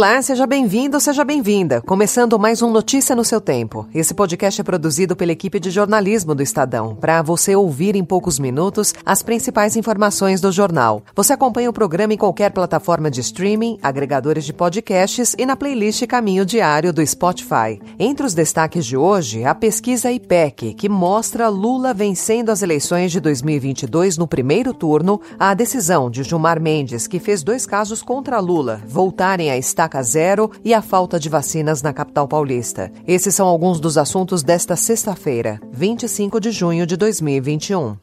Olá, 0.00 0.22
seja 0.22 0.46
bem-vindo, 0.46 0.98
seja 0.98 1.22
bem-vinda. 1.22 1.82
Começando 1.82 2.38
mais 2.38 2.62
um 2.62 2.70
Notícia 2.70 3.14
no 3.14 3.22
seu 3.22 3.38
tempo. 3.38 3.86
Esse 3.94 4.14
podcast 4.14 4.58
é 4.58 4.64
produzido 4.64 5.14
pela 5.14 5.32
equipe 5.32 5.60
de 5.60 5.70
jornalismo 5.70 6.34
do 6.34 6.42
Estadão, 6.42 6.96
para 6.96 7.20
você 7.20 7.54
ouvir 7.54 7.94
em 7.94 8.02
poucos 8.02 8.38
minutos 8.38 8.94
as 9.04 9.22
principais 9.22 9.76
informações 9.76 10.40
do 10.40 10.50
jornal. 10.50 11.02
Você 11.14 11.34
acompanha 11.34 11.68
o 11.68 11.72
programa 11.74 12.14
em 12.14 12.16
qualquer 12.16 12.50
plataforma 12.50 13.10
de 13.10 13.20
streaming, 13.20 13.78
agregadores 13.82 14.46
de 14.46 14.54
podcasts 14.54 15.36
e 15.36 15.44
na 15.44 15.54
playlist 15.54 16.06
Caminho 16.06 16.46
Diário 16.46 16.94
do 16.94 17.06
Spotify. 17.06 17.78
Entre 17.98 18.24
os 18.24 18.32
destaques 18.32 18.86
de 18.86 18.96
hoje, 18.96 19.44
a 19.44 19.54
pesquisa 19.54 20.10
IPEC, 20.10 20.72
que 20.72 20.88
mostra 20.88 21.50
Lula 21.50 21.92
vencendo 21.92 22.48
as 22.48 22.62
eleições 22.62 23.12
de 23.12 23.20
2022 23.20 24.16
no 24.16 24.26
primeiro 24.26 24.72
turno, 24.72 25.20
a 25.38 25.52
decisão 25.52 26.10
de 26.10 26.22
Gilmar 26.22 26.58
Mendes, 26.58 27.06
que 27.06 27.18
fez 27.18 27.42
dois 27.42 27.66
casos 27.66 28.00
contra 28.00 28.40
Lula, 28.40 28.80
voltarem 28.86 29.50
a 29.50 29.58
estar 29.58 29.89
estaca 29.90 30.02
zero 30.02 30.50
e 30.64 30.72
a 30.72 30.80
falta 30.80 31.18
de 31.18 31.28
vacinas 31.28 31.82
na 31.82 31.92
capital 31.92 32.28
paulista. 32.28 32.92
Esses 33.06 33.34
são 33.34 33.48
alguns 33.48 33.80
dos 33.80 33.98
assuntos 33.98 34.42
desta 34.42 34.76
sexta-feira, 34.76 35.60
25 35.72 36.40
de 36.40 36.52
junho 36.52 36.86
de 36.86 36.96
2021. 36.96 37.96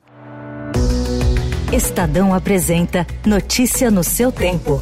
Estadão 1.71 2.33
apresenta 2.33 3.07
Notícia 3.25 3.89
no 3.89 4.03
seu 4.03 4.31
tempo. 4.31 4.81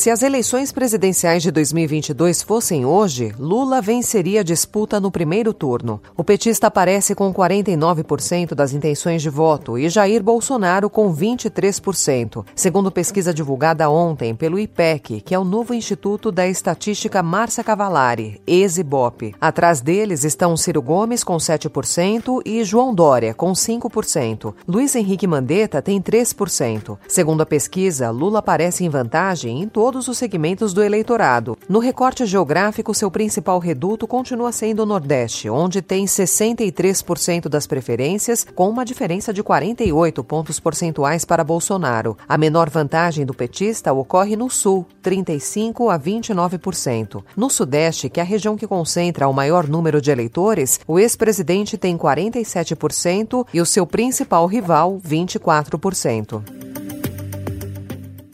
Se 0.00 0.08
as 0.08 0.22
eleições 0.22 0.72
presidenciais 0.72 1.42
de 1.42 1.50
2022 1.50 2.40
fossem 2.40 2.86
hoje, 2.86 3.34
Lula 3.38 3.82
venceria 3.82 4.40
a 4.40 4.42
disputa 4.42 4.98
no 4.98 5.10
primeiro 5.10 5.52
turno. 5.52 6.00
O 6.16 6.24
petista 6.24 6.68
aparece 6.68 7.14
com 7.14 7.30
49% 7.34 8.54
das 8.54 8.72
intenções 8.72 9.20
de 9.20 9.28
voto 9.28 9.76
e 9.76 9.90
Jair 9.90 10.22
Bolsonaro 10.22 10.88
com 10.88 11.14
23%, 11.14 12.46
segundo 12.54 12.90
pesquisa 12.90 13.34
divulgada 13.34 13.90
ontem 13.90 14.34
pelo 14.34 14.58
IPEC, 14.58 15.20
que 15.20 15.34
é 15.34 15.38
o 15.38 15.44
novo 15.44 15.74
Instituto 15.74 16.32
da 16.32 16.48
Estatística 16.48 17.22
Márcia 17.22 17.62
Cavalari, 17.62 18.40
ex-IBOP. 18.46 19.34
Atrás 19.38 19.82
deles 19.82 20.24
estão 20.24 20.56
Ciro 20.56 20.80
Gomes 20.80 21.22
com 21.22 21.36
7% 21.36 22.40
e 22.46 22.64
João 22.64 22.94
Dória 22.94 23.34
com 23.34 23.52
5%. 23.52 24.54
Luiz 24.66 24.96
Henrique 24.96 25.26
Mandetta 25.26 25.82
tem 25.82 26.00
3%. 26.00 26.96
Segundo 27.06 27.42
a 27.42 27.46
pesquisa, 27.46 28.10
Lula 28.10 28.38
aparece 28.38 28.82
em 28.82 28.88
vantagem 28.88 29.60
em 29.60 29.68
todo 29.68 29.89
todos 29.90 30.06
os 30.06 30.18
segmentos 30.18 30.72
do 30.72 30.84
eleitorado. 30.84 31.58
No 31.68 31.80
recorte 31.80 32.24
geográfico, 32.24 32.94
seu 32.94 33.10
principal 33.10 33.58
reduto 33.58 34.06
continua 34.06 34.52
sendo 34.52 34.84
o 34.84 34.86
Nordeste, 34.86 35.50
onde 35.50 35.82
tem 35.82 36.04
63% 36.04 37.48
das 37.48 37.66
preferências, 37.66 38.46
com 38.54 38.70
uma 38.70 38.84
diferença 38.84 39.32
de 39.32 39.42
48 39.42 40.22
pontos 40.22 40.60
percentuais 40.60 41.24
para 41.24 41.42
Bolsonaro. 41.42 42.16
A 42.28 42.38
menor 42.38 42.70
vantagem 42.70 43.26
do 43.26 43.34
petista 43.34 43.92
ocorre 43.92 44.36
no 44.36 44.48
Sul, 44.48 44.86
35 45.02 45.90
a 45.90 45.98
29%. 45.98 47.24
No 47.36 47.50
Sudeste, 47.50 48.08
que 48.08 48.20
é 48.20 48.22
a 48.22 48.26
região 48.26 48.56
que 48.56 48.68
concentra 48.68 49.26
o 49.26 49.32
maior 49.32 49.66
número 49.66 50.00
de 50.00 50.12
eleitores, 50.12 50.78
o 50.86 51.00
ex-presidente 51.00 51.76
tem 51.76 51.98
47% 51.98 53.44
e 53.52 53.60
o 53.60 53.66
seu 53.66 53.84
principal 53.84 54.46
rival, 54.46 55.00
24%. 55.04 56.69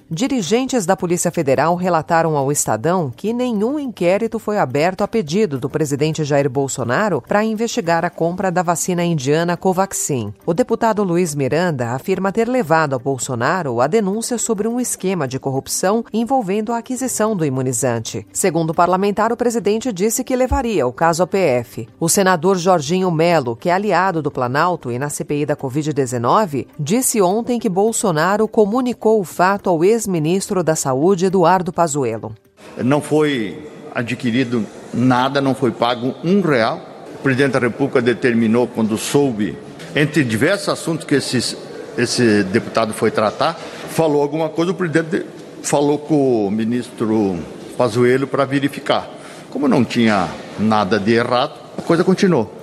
Dirigentes 0.09 0.87
da 0.87 0.97
Polícia 0.97 1.33
Federal 1.33 1.75
relataram 1.75 2.37
ao 2.37 2.53
Estadão 2.53 3.12
que 3.15 3.33
nenhum 3.33 3.77
inquérito 3.77 4.39
foi 4.39 4.57
aberto 4.57 5.03
a 5.03 5.09
pedido 5.09 5.59
do 5.59 5.69
presidente 5.69 6.23
Jair 6.23 6.49
Bolsonaro 6.49 7.21
para 7.21 7.43
investigar 7.43 8.05
a 8.05 8.11
compra 8.11 8.49
da 8.49 8.62
vacina 8.62 9.03
indiana 9.05 9.56
Covaxin. 9.56 10.33
O 10.47 10.55
deputado 10.55 11.03
Luiz 11.03 11.34
Miranda 11.34 11.91
afirma 11.91 12.31
ter 12.31 12.47
levado 12.47 12.95
a 12.95 13.00
Bolsonaro 13.00 13.81
a 13.81 13.89
denúncia 13.89 14.39
sobre 14.39 14.69
um 14.69 14.78
esquema 14.78 15.27
de 15.27 15.41
corrupção 15.41 16.05
envolvendo 16.12 16.72
a 16.72 16.78
aquisição 16.78 17.34
do 17.34 17.45
imunizante. 17.45 18.25
Segundo 18.33 18.71
o 18.71 18.75
parlamentar, 18.75 19.33
o 19.33 19.37
presidente 19.37 19.93
disse 19.93 20.22
que 20.22 20.37
levaria 20.37 20.87
o 20.87 20.93
caso 20.93 21.25
ao 21.25 21.27
PF. 21.27 21.89
O 21.99 22.09
senador 22.09 22.56
Jorginho 22.56 23.11
Melo, 23.11 23.56
que 23.56 23.69
é 23.69 23.72
aliado 23.72 24.22
do 24.22 24.31
Planalto 24.31 24.93
e 24.93 25.00
na 25.00 25.09
CPI 25.09 25.47
da 25.47 25.56
Covid-19, 25.56 26.69
disse 26.78 27.21
ontem 27.21 27.59
que 27.59 27.69
Bolsonaro 27.69 28.47
comunicou 28.47 29.21
o 29.21 29.25
fato 29.25 29.69
ao 29.69 29.84
ex 29.84 29.96
ex-ministro 29.97 30.62
da 30.62 30.77
Saúde, 30.77 31.27
Eduardo 31.27 31.73
Pazuello. 31.73 32.34
Não 32.77 33.01
foi 33.01 33.69
adquirido 33.95 34.65
nada, 34.93 35.41
não 35.41 35.55
foi 35.55 35.71
pago 35.71 36.15
um 36.23 36.41
real. 36.41 36.81
O 37.15 37.23
presidente 37.23 37.53
da 37.53 37.59
República 37.59 38.01
determinou, 38.01 38.69
quando 38.69 38.97
soube, 38.97 39.57
entre 39.95 40.23
diversos 40.23 40.69
assuntos 40.69 41.05
que 41.05 41.15
esses, 41.15 41.57
esse 41.97 42.43
deputado 42.45 42.93
foi 42.93 43.11
tratar, 43.11 43.55
falou 43.55 44.23
alguma 44.23 44.49
coisa, 44.49 44.73
o 44.73 44.75
presidente 44.75 45.27
falou 45.62 45.99
com 45.99 46.47
o 46.47 46.51
ministro 46.51 47.39
Pazuello 47.77 48.27
para 48.27 48.45
verificar. 48.45 49.11
Como 49.51 49.67
não 49.67 49.84
tinha 49.84 50.28
nada 50.59 51.01
de 51.01 51.15
errado, 51.15 51.55
a 51.78 51.83
coisa 51.83 52.05
continuou. 52.05 52.56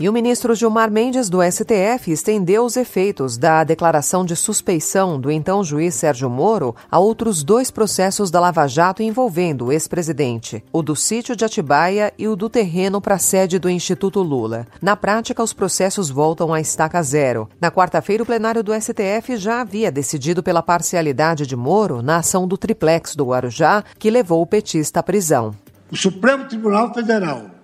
E 0.00 0.08
o 0.08 0.12
ministro 0.12 0.54
Gilmar 0.54 0.92
Mendes, 0.92 1.28
do 1.28 1.40
STF, 1.42 2.12
estendeu 2.12 2.64
os 2.64 2.76
efeitos 2.76 3.36
da 3.36 3.64
declaração 3.64 4.24
de 4.24 4.36
suspeição 4.36 5.20
do 5.20 5.28
então 5.28 5.64
juiz 5.64 5.92
Sérgio 5.92 6.30
Moro 6.30 6.76
a 6.88 7.00
outros 7.00 7.42
dois 7.42 7.68
processos 7.68 8.30
da 8.30 8.38
Lava 8.38 8.68
Jato 8.68 9.02
envolvendo 9.02 9.66
o 9.66 9.72
ex-presidente, 9.72 10.62
o 10.72 10.82
do 10.82 10.94
sítio 10.94 11.34
de 11.34 11.44
Atibaia 11.44 12.12
e 12.16 12.28
o 12.28 12.36
do 12.36 12.48
terreno 12.48 13.00
para 13.00 13.16
a 13.16 13.18
sede 13.18 13.58
do 13.58 13.68
Instituto 13.68 14.22
Lula. 14.22 14.68
Na 14.80 14.94
prática, 14.94 15.42
os 15.42 15.52
processos 15.52 16.10
voltam 16.10 16.54
à 16.54 16.60
estaca 16.60 17.02
zero. 17.02 17.48
Na 17.60 17.68
quarta-feira, 17.68 18.22
o 18.22 18.26
plenário 18.26 18.62
do 18.62 18.72
STF 18.72 19.36
já 19.36 19.62
havia 19.62 19.90
decidido 19.90 20.44
pela 20.44 20.62
parcialidade 20.62 21.44
de 21.44 21.56
Moro 21.56 22.02
na 22.02 22.18
ação 22.18 22.46
do 22.46 22.56
triplex 22.56 23.16
do 23.16 23.26
Guarujá, 23.26 23.82
que 23.98 24.12
levou 24.12 24.42
o 24.42 24.46
petista 24.46 25.00
à 25.00 25.02
prisão. 25.02 25.56
O 25.90 25.96
Supremo 25.96 26.44
Tribunal 26.44 26.94
Federal 26.94 27.57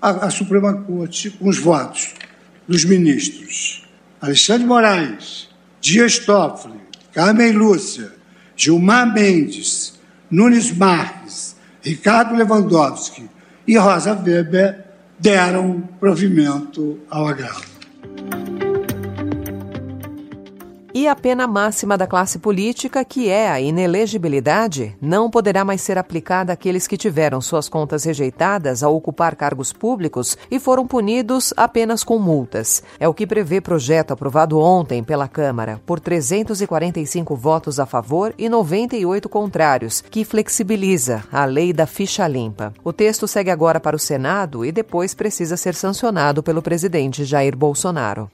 a, 0.00 0.26
a 0.26 0.30
Suprema 0.30 0.74
Corte 0.74 1.30
com 1.30 1.48
os 1.48 1.58
votos 1.58 2.14
dos 2.66 2.84
ministros 2.84 3.88
Alexandre 4.20 4.66
Moraes, 4.66 5.48
Dias 5.80 6.18
Toffoli, 6.18 6.80
Carmen 7.12 7.52
Lúcia, 7.52 8.12
Gilmar 8.56 9.12
Mendes, 9.12 9.98
Nunes 10.30 10.72
Marques, 10.72 11.56
Ricardo 11.80 12.34
Lewandowski 12.34 13.30
e 13.66 13.76
Rosa 13.78 14.14
Weber 14.14 14.84
deram 15.18 15.80
provimento 16.00 16.98
ao 17.08 17.28
agravo. 17.28 17.77
E 20.98 21.06
a 21.06 21.14
pena 21.14 21.46
máxima 21.46 21.96
da 21.96 22.08
classe 22.08 22.40
política, 22.40 23.04
que 23.04 23.28
é 23.28 23.48
a 23.48 23.60
inelegibilidade, 23.60 24.96
não 25.00 25.30
poderá 25.30 25.64
mais 25.64 25.80
ser 25.80 25.96
aplicada 25.96 26.52
àqueles 26.52 26.88
que 26.88 26.96
tiveram 26.96 27.40
suas 27.40 27.68
contas 27.68 28.02
rejeitadas 28.02 28.82
ao 28.82 28.96
ocupar 28.96 29.36
cargos 29.36 29.72
públicos 29.72 30.36
e 30.50 30.58
foram 30.58 30.88
punidos 30.88 31.54
apenas 31.56 32.02
com 32.02 32.18
multas. 32.18 32.82
É 32.98 33.06
o 33.06 33.14
que 33.14 33.28
prevê 33.28 33.60
projeto 33.60 34.10
aprovado 34.10 34.58
ontem 34.58 35.04
pela 35.04 35.28
Câmara, 35.28 35.80
por 35.86 36.00
345 36.00 37.36
votos 37.36 37.78
a 37.78 37.86
favor 37.86 38.34
e 38.36 38.48
98 38.48 39.28
contrários, 39.28 40.00
que 40.00 40.24
flexibiliza 40.24 41.22
a 41.30 41.44
lei 41.44 41.72
da 41.72 41.86
ficha 41.86 42.26
limpa. 42.26 42.74
O 42.82 42.92
texto 42.92 43.28
segue 43.28 43.52
agora 43.52 43.78
para 43.78 43.94
o 43.94 44.00
Senado 44.00 44.64
e 44.64 44.72
depois 44.72 45.14
precisa 45.14 45.56
ser 45.56 45.76
sancionado 45.76 46.42
pelo 46.42 46.60
presidente 46.60 47.24
Jair 47.24 47.56
Bolsonaro. 47.56 48.28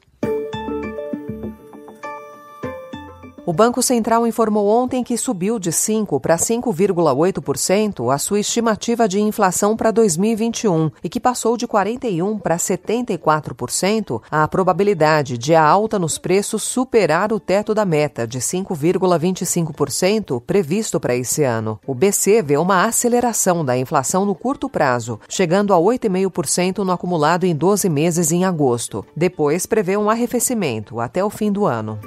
O 3.46 3.52
Banco 3.52 3.82
Central 3.82 4.26
informou 4.26 4.66
ontem 4.66 5.04
que 5.04 5.18
subiu 5.18 5.58
de 5.58 5.70
5 5.70 6.18
para 6.18 6.36
5,8% 6.36 8.10
a 8.10 8.16
sua 8.16 8.40
estimativa 8.40 9.06
de 9.06 9.20
inflação 9.20 9.76
para 9.76 9.90
2021 9.90 10.90
e 11.02 11.10
que 11.10 11.20
passou 11.20 11.54
de 11.54 11.66
41 11.66 12.38
para 12.38 12.56
74% 12.56 14.22
a 14.30 14.48
probabilidade 14.48 15.36
de 15.36 15.54
a 15.54 15.62
alta 15.62 15.98
nos 15.98 16.16
preços 16.16 16.62
superar 16.62 17.34
o 17.34 17.40
teto 17.40 17.74
da 17.74 17.84
meta 17.84 18.26
de 18.26 18.38
5,25% 18.38 20.40
previsto 20.40 20.98
para 20.98 21.14
esse 21.14 21.44
ano. 21.44 21.78
O 21.86 21.94
BC 21.94 22.40
vê 22.40 22.56
uma 22.56 22.86
aceleração 22.86 23.62
da 23.62 23.76
inflação 23.76 24.24
no 24.24 24.34
curto 24.34 24.70
prazo, 24.70 25.20
chegando 25.28 25.74
a 25.74 25.76
8,5% 25.76 26.78
no 26.78 26.92
acumulado 26.92 27.44
em 27.44 27.54
12 27.54 27.90
meses 27.90 28.32
em 28.32 28.46
agosto. 28.46 29.04
Depois 29.14 29.66
prevê 29.66 29.98
um 29.98 30.08
arrefecimento 30.08 30.98
até 30.98 31.22
o 31.22 31.28
fim 31.28 31.52
do 31.52 31.66
ano. 31.66 31.98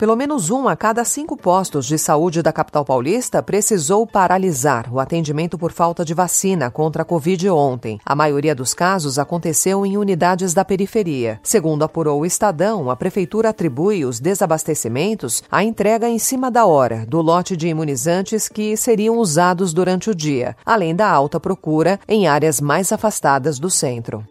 Pelo 0.00 0.16
menos 0.16 0.48
um 0.48 0.66
a 0.66 0.74
cada 0.74 1.04
cinco 1.04 1.36
postos 1.36 1.84
de 1.84 1.98
saúde 1.98 2.40
da 2.40 2.50
capital 2.50 2.86
paulista 2.86 3.42
precisou 3.42 4.06
paralisar 4.06 4.90
o 4.90 4.98
atendimento 4.98 5.58
por 5.58 5.72
falta 5.72 6.06
de 6.06 6.14
vacina 6.14 6.70
contra 6.70 7.02
a 7.02 7.04
Covid 7.04 7.50
ontem. 7.50 8.00
A 8.02 8.14
maioria 8.14 8.54
dos 8.54 8.72
casos 8.72 9.18
aconteceu 9.18 9.84
em 9.84 9.98
unidades 9.98 10.54
da 10.54 10.64
periferia. 10.64 11.38
Segundo 11.42 11.82
apurou 11.82 12.20
o 12.20 12.24
Estadão, 12.24 12.90
a 12.90 12.96
prefeitura 12.96 13.50
atribui 13.50 14.06
os 14.06 14.20
desabastecimentos 14.20 15.42
à 15.50 15.62
entrega 15.62 16.08
em 16.08 16.18
cima 16.18 16.50
da 16.50 16.64
hora 16.64 17.04
do 17.06 17.20
lote 17.20 17.54
de 17.54 17.68
imunizantes 17.68 18.48
que 18.48 18.78
seriam 18.78 19.18
usados 19.18 19.74
durante 19.74 20.08
o 20.08 20.14
dia, 20.14 20.56
além 20.64 20.96
da 20.96 21.10
alta 21.10 21.38
procura 21.38 22.00
em 22.08 22.26
áreas 22.26 22.58
mais 22.58 22.90
afastadas 22.90 23.58
do 23.58 23.68
centro. 23.68 24.24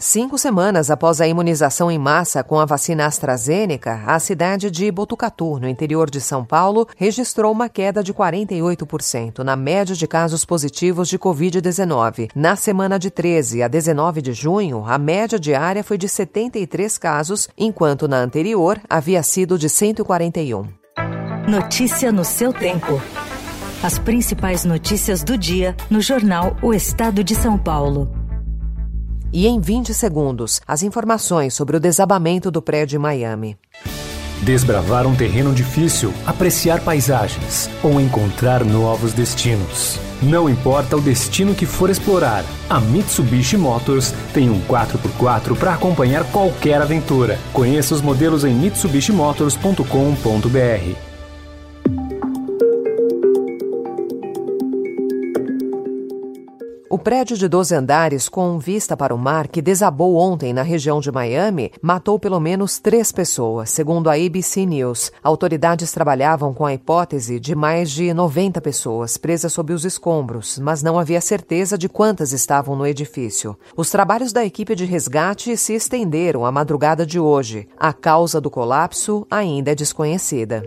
Cinco 0.00 0.38
semanas 0.38 0.92
após 0.92 1.20
a 1.20 1.26
imunização 1.26 1.90
em 1.90 1.98
massa 1.98 2.44
com 2.44 2.60
a 2.60 2.64
vacina 2.64 3.04
AstraZeneca, 3.04 4.00
a 4.06 4.16
cidade 4.20 4.70
de 4.70 4.88
Botucatu, 4.92 5.58
no 5.58 5.68
interior 5.68 6.08
de 6.08 6.20
São 6.20 6.44
Paulo, 6.44 6.86
registrou 6.96 7.50
uma 7.50 7.68
queda 7.68 8.00
de 8.00 8.14
48% 8.14 9.40
na 9.40 9.56
média 9.56 9.96
de 9.96 10.06
casos 10.06 10.44
positivos 10.44 11.08
de 11.08 11.18
Covid-19. 11.18 12.30
Na 12.32 12.54
semana 12.54 12.96
de 12.96 13.10
13 13.10 13.60
a 13.60 13.66
19 13.66 14.22
de 14.22 14.32
junho, 14.32 14.84
a 14.86 14.96
média 14.98 15.36
diária 15.36 15.82
foi 15.82 15.98
de 15.98 16.08
73 16.08 16.96
casos, 16.96 17.48
enquanto 17.58 18.06
na 18.06 18.18
anterior 18.18 18.80
havia 18.88 19.20
sido 19.24 19.58
de 19.58 19.68
141. 19.68 20.64
Notícia 21.48 22.12
no 22.12 22.24
seu 22.24 22.52
tempo. 22.52 23.02
As 23.82 23.98
principais 23.98 24.64
notícias 24.64 25.24
do 25.24 25.36
dia 25.36 25.76
no 25.90 26.00
jornal 26.00 26.56
O 26.62 26.72
Estado 26.72 27.24
de 27.24 27.34
São 27.34 27.58
Paulo. 27.58 28.17
E 29.32 29.46
em 29.46 29.60
20 29.60 29.92
segundos, 29.92 30.60
as 30.66 30.82
informações 30.82 31.54
sobre 31.54 31.76
o 31.76 31.80
desabamento 31.80 32.50
do 32.50 32.62
prédio 32.62 32.96
em 32.96 33.00
Miami. 33.00 33.58
Desbravar 34.42 35.06
um 35.06 35.14
terreno 35.14 35.52
difícil, 35.52 36.14
apreciar 36.24 36.80
paisagens 36.80 37.68
ou 37.82 38.00
encontrar 38.00 38.64
novos 38.64 39.12
destinos. 39.12 39.98
Não 40.22 40.48
importa 40.48 40.96
o 40.96 41.00
destino 41.00 41.54
que 41.54 41.66
for 41.66 41.90
explorar, 41.90 42.44
a 42.70 42.80
Mitsubishi 42.80 43.56
Motors 43.56 44.14
tem 44.32 44.48
um 44.48 44.60
4x4 44.62 45.56
para 45.56 45.74
acompanhar 45.74 46.24
qualquer 46.32 46.80
aventura. 46.80 47.38
Conheça 47.52 47.94
os 47.94 48.00
modelos 48.00 48.44
em 48.44 48.54
mitsubishimotors.com.br. 48.54 51.07
O 56.98 57.00
prédio 57.00 57.36
de 57.36 57.46
12 57.46 57.76
andares 57.76 58.28
com 58.28 58.58
vista 58.58 58.96
para 58.96 59.14
o 59.14 59.18
mar 59.18 59.46
que 59.46 59.62
desabou 59.62 60.16
ontem 60.16 60.52
na 60.52 60.62
região 60.62 60.98
de 60.98 61.12
Miami 61.12 61.70
matou 61.80 62.18
pelo 62.18 62.40
menos 62.40 62.80
três 62.80 63.12
pessoas, 63.12 63.70
segundo 63.70 64.10
a 64.10 64.14
ABC 64.14 64.66
News. 64.66 65.12
Autoridades 65.22 65.92
trabalhavam 65.92 66.52
com 66.52 66.66
a 66.66 66.74
hipótese 66.74 67.38
de 67.38 67.54
mais 67.54 67.92
de 67.92 68.12
90 68.12 68.60
pessoas 68.60 69.16
presas 69.16 69.52
sob 69.52 69.72
os 69.72 69.84
escombros, 69.84 70.58
mas 70.58 70.82
não 70.82 70.98
havia 70.98 71.20
certeza 71.20 71.78
de 71.78 71.88
quantas 71.88 72.32
estavam 72.32 72.74
no 72.74 72.84
edifício. 72.84 73.56
Os 73.76 73.90
trabalhos 73.90 74.32
da 74.32 74.44
equipe 74.44 74.74
de 74.74 74.84
resgate 74.84 75.56
se 75.56 75.74
estenderam 75.74 76.44
à 76.44 76.50
madrugada 76.50 77.06
de 77.06 77.20
hoje. 77.20 77.68
A 77.78 77.92
causa 77.92 78.40
do 78.40 78.50
colapso 78.50 79.24
ainda 79.30 79.70
é 79.70 79.74
desconhecida. 79.76 80.64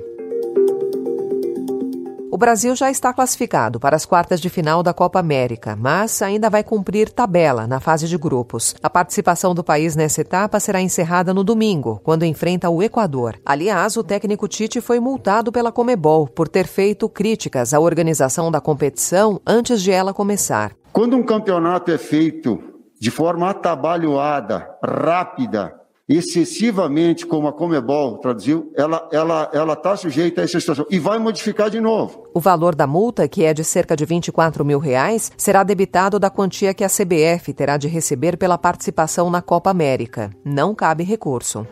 Brasil 2.41 2.75
já 2.75 2.89
está 2.89 3.13
classificado 3.13 3.79
para 3.79 3.95
as 3.95 4.03
quartas 4.03 4.41
de 4.41 4.49
final 4.49 4.81
da 4.81 4.95
Copa 4.95 5.19
América, 5.19 5.75
mas 5.79 6.23
ainda 6.23 6.49
vai 6.49 6.63
cumprir 6.63 7.07
tabela 7.07 7.67
na 7.67 7.79
fase 7.79 8.07
de 8.07 8.17
grupos. 8.17 8.73
A 8.81 8.89
participação 8.89 9.53
do 9.53 9.63
país 9.63 9.95
nessa 9.95 10.21
etapa 10.21 10.59
será 10.59 10.81
encerrada 10.81 11.35
no 11.35 11.43
domingo, 11.43 12.01
quando 12.03 12.25
enfrenta 12.25 12.67
o 12.67 12.81
Equador. 12.81 13.39
Aliás, 13.45 13.95
o 13.95 14.03
técnico 14.03 14.47
Tite 14.47 14.81
foi 14.81 14.99
multado 14.99 15.51
pela 15.51 15.71
Comebol 15.71 16.27
por 16.27 16.47
ter 16.47 16.65
feito 16.65 17.07
críticas 17.07 17.75
à 17.75 17.79
organização 17.79 18.49
da 18.49 18.59
competição 18.59 19.39
antes 19.45 19.79
de 19.79 19.91
ela 19.91 20.11
começar. 20.11 20.71
Quando 20.91 21.15
um 21.15 21.23
campeonato 21.23 21.91
é 21.91 21.97
feito 21.99 22.59
de 22.99 23.11
forma 23.11 23.51
atabalhoada, 23.51 24.67
rápida, 24.83 25.75
excessivamente, 26.17 27.25
como 27.25 27.47
a 27.47 27.53
Comebol 27.53 28.17
traduziu, 28.17 28.71
ela 28.75 29.07
ela 29.11 29.49
ela 29.53 29.73
está 29.73 29.95
sujeita 29.95 30.41
a 30.41 30.43
essa 30.43 30.59
situação 30.59 30.85
e 30.89 30.99
vai 30.99 31.17
modificar 31.19 31.69
de 31.69 31.79
novo. 31.79 32.27
O 32.33 32.39
valor 32.39 32.75
da 32.75 32.85
multa, 32.85 33.27
que 33.27 33.43
é 33.43 33.53
de 33.53 33.63
cerca 33.63 33.95
de 33.95 34.05
24 34.05 34.65
mil 34.65 34.79
reais, 34.79 35.31
será 35.37 35.63
debitado 35.63 36.19
da 36.19 36.29
quantia 36.29 36.73
que 36.73 36.83
a 36.83 36.89
CBF 36.89 37.53
terá 37.53 37.77
de 37.77 37.87
receber 37.87 38.37
pela 38.37 38.57
participação 38.57 39.29
na 39.29 39.41
Copa 39.41 39.69
América. 39.69 40.29
Não 40.43 40.75
cabe 40.75 41.03
recurso. 41.03 41.65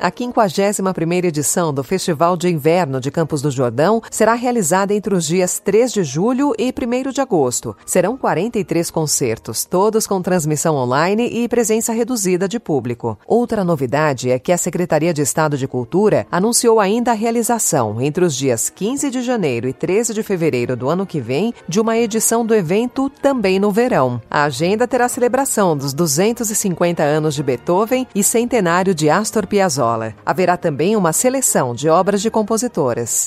A 0.00 0.12
51ª 0.12 1.24
edição 1.24 1.74
do 1.74 1.82
Festival 1.82 2.36
de 2.36 2.48
Inverno 2.48 3.00
de 3.00 3.10
Campos 3.10 3.42
do 3.42 3.50
Jordão 3.50 4.00
será 4.12 4.34
realizada 4.34 4.94
entre 4.94 5.12
os 5.12 5.26
dias 5.26 5.58
3 5.58 5.92
de 5.92 6.04
julho 6.04 6.54
e 6.56 6.72
1 6.72 7.10
de 7.10 7.20
agosto. 7.20 7.76
Serão 7.84 8.16
43 8.16 8.92
concertos, 8.92 9.64
todos 9.64 10.06
com 10.06 10.22
transmissão 10.22 10.76
online 10.76 11.28
e 11.28 11.48
presença 11.48 11.92
reduzida 11.92 12.46
de 12.46 12.60
público. 12.60 13.18
Outra 13.26 13.64
novidade 13.64 14.30
é 14.30 14.38
que 14.38 14.52
a 14.52 14.56
Secretaria 14.56 15.12
de 15.12 15.22
Estado 15.22 15.58
de 15.58 15.66
Cultura 15.66 16.28
anunciou 16.30 16.78
ainda 16.78 17.10
a 17.10 17.14
realização, 17.14 18.00
entre 18.00 18.24
os 18.24 18.36
dias 18.36 18.70
15 18.70 19.10
de 19.10 19.20
janeiro 19.20 19.68
e 19.68 19.72
13 19.72 20.14
de 20.14 20.22
fevereiro 20.22 20.76
do 20.76 20.88
ano 20.88 21.04
que 21.04 21.20
vem, 21.20 21.52
de 21.68 21.80
uma 21.80 21.98
edição 21.98 22.46
do 22.46 22.54
evento 22.54 23.10
também 23.10 23.58
no 23.58 23.72
verão. 23.72 24.22
A 24.30 24.44
agenda 24.44 24.86
terá 24.86 25.08
celebração 25.08 25.76
dos 25.76 25.92
250 25.92 27.02
anos 27.02 27.34
de 27.34 27.42
Beethoven 27.42 28.06
e 28.14 28.22
centenário 28.22 28.94
de 28.94 29.10
Astor 29.10 29.44
Piazzolla. 29.44 29.87
Haverá 30.24 30.56
também 30.56 30.96
uma 30.96 31.12
seleção 31.12 31.74
de 31.74 31.88
obras 31.88 32.20
de 32.20 32.30
compositoras. 32.30 33.26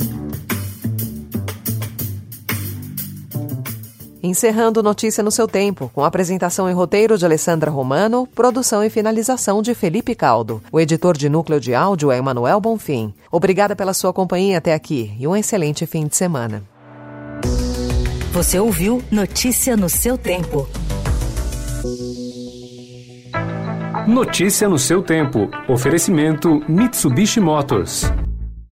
Encerrando 4.24 4.84
Notícia 4.84 5.24
no 5.24 5.32
seu 5.32 5.48
tempo, 5.48 5.90
com 5.96 6.06
apresentação 6.06 6.70
e 6.70 6.74
roteiro 6.74 7.18
de 7.18 7.26
Alessandra 7.26 7.72
Romano, 7.72 8.28
produção 8.28 8.84
e 8.84 8.90
finalização 8.90 9.64
de 9.64 9.74
Felipe 9.74 10.14
Caldo. 10.14 10.62
O 10.72 10.80
editor 10.80 11.18
de 11.18 11.28
núcleo 11.28 11.60
de 11.60 11.74
áudio 11.74 12.12
é 12.12 12.18
Emanuel 12.18 12.62
Bonfim. 12.62 13.14
Obrigada 13.32 13.76
pela 13.76 13.96
sua 13.96 14.14
companhia 14.14 14.60
até 14.60 14.76
aqui 14.76 15.12
e 15.20 15.28
um 15.28 15.36
excelente 15.36 15.88
fim 15.88 16.06
de 16.06 16.16
semana. 16.16 16.64
Você 18.32 18.60
ouviu 18.60 19.04
Notícia 19.12 19.76
no 19.76 19.90
seu 19.90 20.18
tempo. 20.18 20.68
Notícia 24.12 24.68
no 24.68 24.78
seu 24.78 25.02
tempo. 25.02 25.50
Oferecimento 25.70 26.62
Mitsubishi 26.68 27.40
Motors. 27.40 28.12